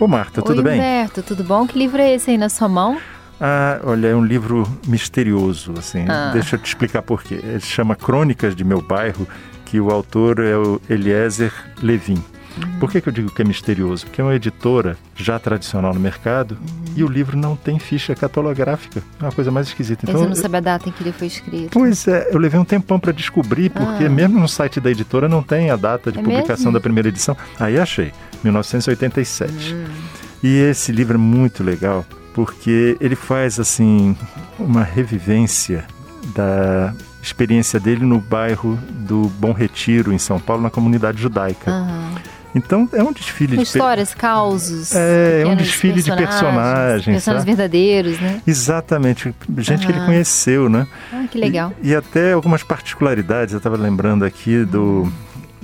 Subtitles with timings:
[0.00, 0.78] Ô Marta, Oi, tudo bem?
[0.78, 1.66] Humberto, tudo bom?
[1.66, 3.00] Que livro é esse aí na sua mão?
[3.40, 6.04] Ah, olha, é um livro misterioso, assim.
[6.08, 6.30] Ah.
[6.32, 7.40] Deixa eu te explicar por quê.
[7.42, 9.26] Ele chama Crônicas de Meu Bairro,
[9.64, 11.52] que o autor é o Eliezer
[11.82, 12.22] Levin.
[12.56, 12.78] Uhum.
[12.80, 14.06] Por que, que eu digo que é misterioso?
[14.06, 16.84] Porque é uma editora já tradicional no mercado Uhum.
[16.96, 19.02] e o livro não tem ficha catalográfica.
[19.20, 20.04] É uma coisa mais esquisita.
[20.08, 21.70] Então, Você não sabe a data em que ele foi escrito.
[21.70, 24.10] Pois é, eu levei um tempão para descobrir, porque Ah.
[24.10, 26.72] mesmo no site da editora não tem a data de É publicação mesmo?
[26.72, 27.36] da primeira edição.
[27.58, 28.12] Aí achei,
[28.42, 29.74] 1987.
[29.74, 29.84] Hum.
[30.42, 34.16] E esse livro é muito legal, porque ele faz assim
[34.58, 35.84] uma revivência
[36.34, 41.70] da experiência dele no bairro do Bom Retiro, em São Paulo, na comunidade judaica.
[41.70, 42.12] Aham.
[42.54, 44.94] Então é um desfile Com de pe- histórias, causos.
[44.94, 47.44] É, é um desfile de personagens, Personagens sabe?
[47.46, 48.40] verdadeiros, né?
[48.46, 50.86] Exatamente, gente que ele conheceu, né?
[51.12, 51.72] Ah, que legal.
[51.82, 55.10] E, e até algumas particularidades, eu estava lembrando aqui do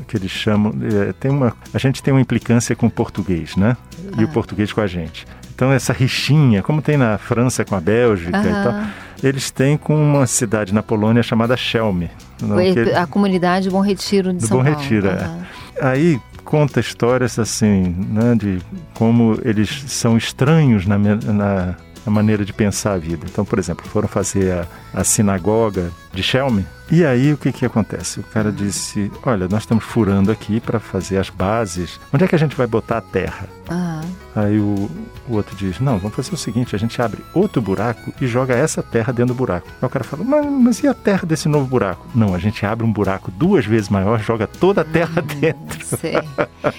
[0.07, 0.73] que eles chamam,
[1.09, 3.77] é, tem uma, a gente tem uma implicância com o português, né?
[4.17, 4.31] E o Ah.
[4.33, 5.27] português com a gente.
[5.55, 8.75] Então essa rixinha, como tem na França com a Bélgica e tal,
[9.23, 12.11] eles têm com uma cidade na Polônia chamada Chelme.
[12.41, 14.79] não, Foi que- A comunidade Bom Retiro de Do São Bom Paulo.
[14.81, 15.13] Retiro, é.
[15.15, 15.39] Aham.
[15.81, 18.59] Aí conta histórias assim, né, de
[18.95, 23.27] como eles são estranhos na, na- na maneira de pensar a vida.
[23.31, 24.67] Então, por exemplo, foram fazer a,
[25.01, 26.65] a sinagoga de Shelmy.
[26.91, 28.21] E aí o que que acontece?
[28.21, 32.01] O cara disse: "Olha, nós estamos furando aqui para fazer as bases.
[32.13, 34.01] Onde é que a gente vai botar a terra?" Aham.
[34.35, 34.89] Aí o,
[35.29, 38.55] o outro diz: Não, vamos fazer o seguinte: a gente abre outro buraco e joga
[38.55, 39.67] essa terra dentro do buraco.
[39.83, 42.07] Aí o cara fala: Mas, mas e a terra desse novo buraco?
[42.15, 45.85] Não, a gente abre um buraco duas vezes maior, joga toda a terra dentro.
[45.85, 46.15] Sei.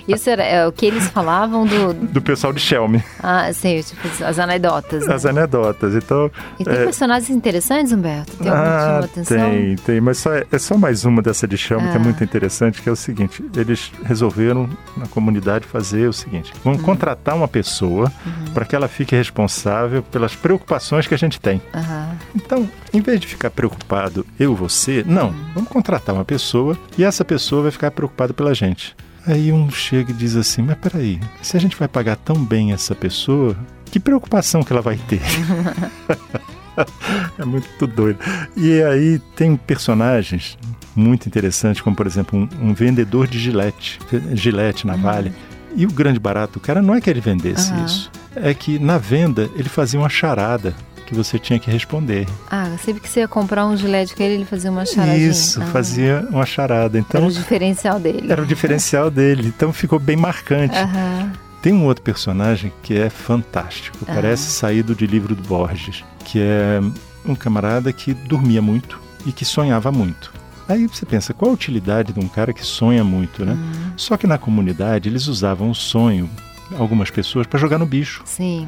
[0.08, 1.94] Isso era é, o que eles falavam do.
[1.94, 5.06] Do pessoal de Shelmy, Ah, sei, tipo, as anedotas.
[5.06, 5.14] Né?
[5.14, 5.96] as anedotas.
[5.96, 8.32] Então, E tem é, personagens interessantes, Humberto?
[8.38, 9.38] Tem algum que chamou ah, atenção?
[9.38, 12.04] tem, tem, mas só, é- é só mais uma dessa de Shelmy que é Ah.
[12.04, 17.36] muito interessante, que é o seguinte: eles resolveram na comunidade fazer o seguinte: vamos contratar
[17.36, 18.12] uma pessoa
[18.54, 21.62] para que ela fique responsável pelas preocupações que a gente tem.
[21.74, 22.10] Aham.
[22.36, 27.24] Então, em vez de ficar preocupado eu, você, não, vamos contratar uma pessoa e essa
[27.26, 28.96] pessoa vai ficar preocupada pela gente.
[29.28, 32.72] Aí um chega e diz assim: Mas peraí, se a gente vai pagar tão bem
[32.72, 35.22] essa pessoa, que preocupação que ela vai ter?
[37.38, 38.20] é muito doido.
[38.56, 40.58] E aí tem personagens
[40.96, 44.00] muito interessantes, como por exemplo um, um vendedor de gilete,
[44.34, 45.34] gilete navalha.
[45.76, 47.86] E o grande barato do cara não é que ele vendesse Aham.
[47.86, 50.74] isso, é que na venda ele fazia uma charada
[51.06, 52.28] que você tinha que responder.
[52.52, 55.28] Ah, sempre que você ia comprar um gilete com ele, ele fazia uma charadinha.
[55.28, 56.98] Isso, Ah, fazia uma charada.
[56.98, 58.32] Era Então o diferencial dele.
[58.32, 59.48] era o diferencial dele.
[59.48, 60.76] Então ficou bem marcante.
[60.78, 61.32] Aham.
[61.62, 64.14] Tem um outro personagem que é fantástico, Ah.
[64.16, 66.80] parece saído de livro do Borges, que é
[67.26, 70.32] um camarada que dormia muito e que sonhava muito.
[70.70, 73.54] Aí você pensa, qual a utilidade de um cara que sonha muito, né?
[73.54, 76.30] Hum, Só que na comunidade eles usavam o sonho,
[76.78, 78.22] algumas pessoas, para jogar no bicho.
[78.26, 78.68] sim.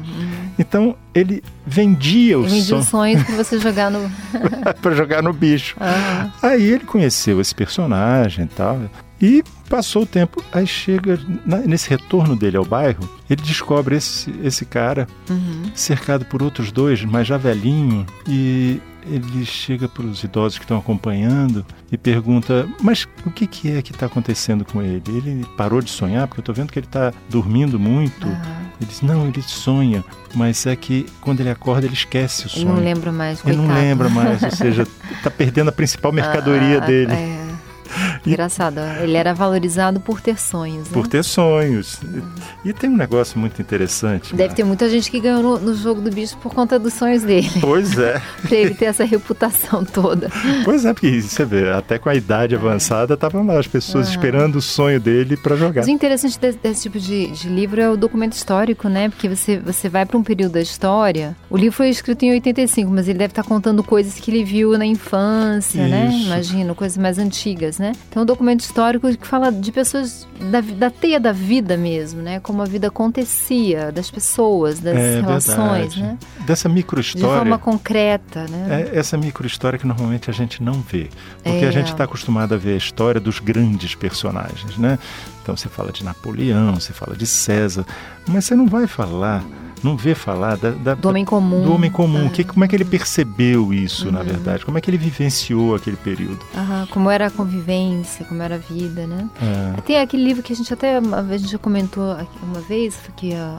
[0.58, 4.10] Então ele vendia o Eu vendi sonho os sonhos pra você jogar no.
[4.80, 5.76] para jogar no bicho.
[5.80, 6.32] Aham.
[6.42, 8.80] Aí ele conheceu esse personagem e tal.
[9.20, 10.42] E passou o tempo.
[10.52, 11.18] Aí chega,
[11.66, 15.62] nesse retorno dele ao bairro, ele descobre esse, esse cara Uhum.
[15.74, 18.04] cercado por outros dois, mas já velhinho.
[18.26, 23.70] E ele chega para os idosos que estão acompanhando e pergunta: Mas o que, que
[23.70, 25.02] é que está acontecendo com ele?
[25.08, 26.26] Ele parou de sonhar?
[26.26, 28.26] Porque eu estou vendo que ele está dormindo muito.
[28.26, 28.62] Aham.
[28.80, 30.04] Ele diz: Não, ele sonha,
[30.34, 32.68] mas é que quando ele acorda, ele esquece o Ele sonho.
[32.74, 33.68] não lembra mais, Ele coitado.
[33.68, 34.86] não lembra mais, ou seja,
[35.16, 37.12] está perdendo a principal mercadoria Ah, dele.
[37.12, 37.41] É.
[38.26, 40.92] Engraçado, ele era valorizado por ter sonhos, né?
[40.92, 42.00] Por ter sonhos.
[42.64, 44.34] E, e tem um negócio muito interessante.
[44.34, 47.22] Deve ter muita gente que ganhou no, no jogo do bicho por conta dos sonhos
[47.22, 47.50] dele.
[47.60, 48.20] Pois é.
[48.46, 50.30] pra ele ter essa reputação toda.
[50.64, 54.14] Pois é, porque você vê, até com a idade avançada, estavam lá as pessoas Aham.
[54.14, 55.80] esperando o sonho dele para jogar.
[55.80, 59.08] Mas o interessante desse, desse tipo de, de livro é o documento histórico, né?
[59.08, 61.36] Porque você, você vai para um período da história.
[61.50, 64.76] O livro foi escrito em 85, mas ele deve estar contando coisas que ele viu
[64.78, 66.08] na infância, né?
[66.08, 66.26] Isso.
[66.26, 67.92] Imagino, coisas mais antigas, né?
[68.12, 72.40] Então, um documento histórico que fala de pessoas, da, da teia da vida mesmo, né?
[72.40, 76.02] Como a vida acontecia, das pessoas, das é relações, verdade.
[76.02, 76.18] né?
[76.46, 77.26] Dessa De micro-história.
[77.38, 78.86] forma concreta, né?
[78.92, 81.08] É essa micro-história que normalmente a gente não vê.
[81.42, 81.68] Porque É.
[81.68, 84.98] a gente está acostumado a ver a história dos grandes personagens, né?
[85.42, 87.86] Então você fala de Napoleão, você fala de César,
[88.28, 89.42] mas você não vai falar,
[89.82, 91.62] não vê falar da, da- Do homem comum.
[91.62, 92.26] do homem comum.
[92.26, 92.30] Ah.
[92.30, 94.24] Que, como é que ele percebeu isso, na Uhum.
[94.26, 94.64] verdade?
[94.64, 96.38] Como é que ele vivenciou aquele período?
[96.56, 99.28] Aham, como era a convivência, como era a vida, né?
[99.76, 99.80] É.
[99.82, 103.58] Tem aquele livro que a gente até a gente já comentou uma vez, que a,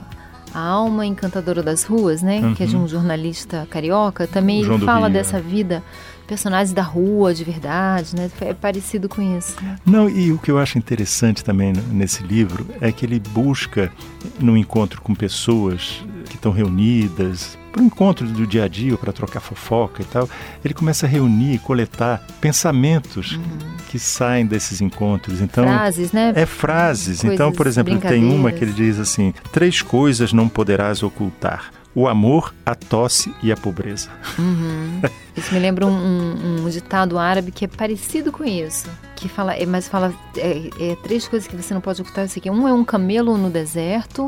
[0.54, 2.54] a Alma Encantadora das Ruas, né?
[2.56, 2.84] Que é de Uhum.
[2.84, 4.26] um jornalista carioca.
[4.26, 5.82] Também João ele fala dessa vida
[6.26, 8.30] personagens da rua de verdade, né?
[8.40, 9.56] É parecido com isso.
[9.62, 9.76] Né?
[9.84, 13.92] Não, e o que eu acho interessante também nesse livro é que ele busca,
[14.40, 16.02] no encontro com pessoas
[16.44, 20.28] estão reunidas, para o encontro do dia a dia, para trocar fofoca e tal,
[20.64, 23.42] ele começa a reunir, coletar pensamentos uhum.
[23.88, 25.40] que saem desses encontros.
[25.40, 26.32] Então, frases, né?
[26.36, 27.20] É frases.
[27.20, 31.70] Coisas então, por exemplo, tem uma que ele diz assim: três coisas não poderás ocultar
[31.94, 34.10] o amor, a tosse e a pobreza.
[34.38, 35.00] Uhum.
[35.36, 38.88] Isso me lembra um, um, um, ditado árabe que é parecido com isso.
[39.14, 42.24] Que fala, é, mas fala é, é, três coisas que você não pode ocultar.
[42.24, 42.50] Isso aqui.
[42.50, 44.26] Um é um camelo no deserto,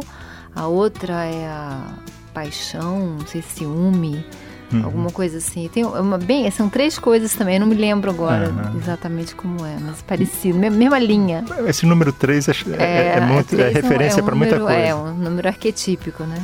[0.57, 1.93] a outra é a
[2.33, 4.25] paixão, não sei se ciúme,
[4.73, 4.85] uhum.
[4.85, 5.69] alguma coisa assim.
[5.69, 8.79] Tem uma bem, são três coisas também, eu não me lembro agora uhum.
[8.79, 11.45] exatamente como é, mas parecido, mesma linha.
[11.67, 14.73] Esse número três é, é, é, é muito, é referência um para muita coisa.
[14.73, 16.43] É um número arquetípico, né?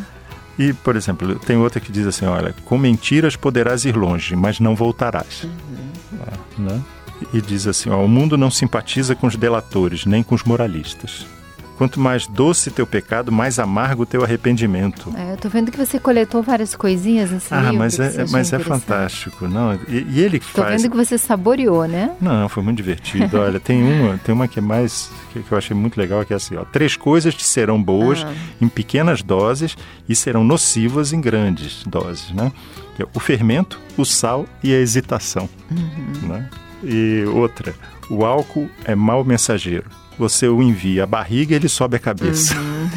[0.58, 4.60] E, por exemplo, tem outra que diz assim: olha, com mentiras poderás ir longe, mas
[4.60, 5.44] não voltarás.
[5.44, 6.18] Uhum.
[6.20, 6.82] É, né?
[7.32, 11.26] E diz assim: ó, o mundo não simpatiza com os delatores, nem com os moralistas.
[11.82, 15.12] Quanto mais doce teu pecado, mais amargo teu arrependimento.
[15.16, 17.78] É, eu tô vendo que você coletou várias coisinhas nesse ah, livro.
[17.78, 19.74] Mas é, mas é fantástico, não?
[19.88, 20.76] E, e ele tô faz.
[20.76, 22.14] Tô vendo que você saboreou, né?
[22.20, 23.36] Não, foi muito divertido.
[23.36, 26.32] Olha, tem uma, tem uma que é mais que, que, eu achei muito legal, que
[26.32, 28.32] é assim, ó, três coisas te serão boas ah.
[28.60, 29.76] em pequenas doses
[30.08, 32.52] e serão nocivas em grandes doses, né?
[32.96, 36.28] É o fermento, o sal e a hesitação, uhum.
[36.28, 36.48] né?
[36.84, 37.74] E outra,
[38.08, 42.54] o álcool é mau mensageiro você o envia a barriga, ele sobe a cabeça.
[42.54, 42.88] Uhum.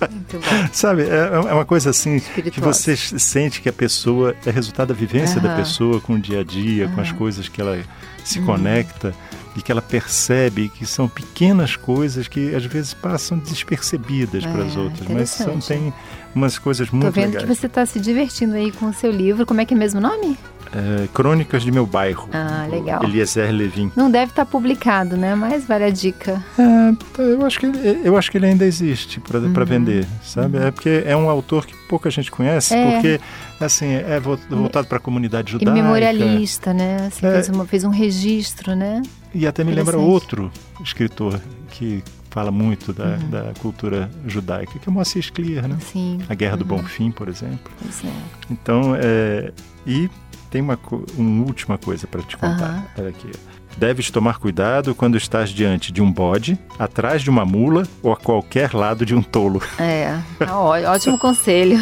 [0.10, 0.68] Muito bom.
[0.72, 4.94] Sabe, é, é, uma coisa assim que você sente que a pessoa é resultado da
[4.94, 5.48] vivência uhum.
[5.48, 6.94] da pessoa com o dia a dia, uhum.
[6.94, 7.80] com as coisas que ela
[8.24, 8.46] se uhum.
[8.46, 9.14] conecta
[9.56, 14.64] e que ela percebe que são pequenas coisas que às vezes passam despercebidas é, para
[14.64, 15.92] as outras, mas são, tem
[16.34, 17.26] umas coisas muito legais.
[17.28, 19.46] Estou vendo que você está se divertindo aí com o seu livro.
[19.46, 20.36] Como é que é mesmo o nome?
[20.74, 22.28] É, Crônicas de Meu Bairro.
[22.32, 23.02] Ah, legal.
[23.04, 23.90] Eliezer Levin.
[23.96, 25.34] Não deve estar tá publicado, né?
[25.34, 26.44] Mas vale a dica.
[26.58, 29.64] É, eu, acho que ele, eu acho que ele ainda existe para uhum.
[29.64, 30.58] vender, sabe?
[30.58, 32.92] É porque é um autor que pouca gente conhece, é.
[32.92, 33.20] porque
[33.60, 35.72] assim é voltado para a comunidade judaica.
[35.72, 37.06] Ele memorialista, né?
[37.06, 37.32] Assim, é.
[37.32, 39.02] fez, uma, fez um registro, né?
[39.34, 40.50] E até me lembra outro
[40.82, 41.40] escritor
[41.70, 42.02] que
[42.36, 43.30] fala muito da, uhum.
[43.30, 45.78] da cultura judaica, que é o Moacir Scliar, né?
[45.80, 46.18] Sim.
[46.28, 46.58] A Guerra uhum.
[46.58, 47.72] do Bom Fim, por exemplo.
[47.80, 48.12] Pois é.
[48.50, 49.52] Então, é,
[49.86, 50.10] e
[50.56, 50.78] tem uma,
[51.18, 52.76] uma última coisa para te contar.
[52.76, 52.82] Uhum.
[52.98, 53.30] Olha aqui.
[53.76, 58.16] Deves tomar cuidado quando estás diante de um bode, atrás de uma mula ou a
[58.16, 59.62] qualquer lado de um tolo.
[59.78, 61.78] É, tá ótimo conselho.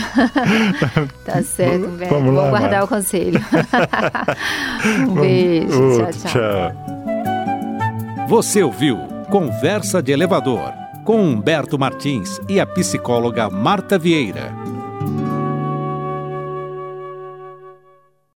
[1.25, 2.11] tá certo, velho.
[2.11, 3.41] Vamos Vou guardar o conselho.
[5.09, 5.99] um beijo.
[5.99, 6.33] tchau, tchau.
[6.33, 6.73] tchau.
[8.29, 8.97] Você ouviu
[9.31, 10.73] Conversa de Elevador
[11.05, 14.64] com Humberto Martins e a psicóloga Marta Vieira.